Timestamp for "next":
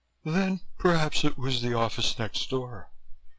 2.17-2.49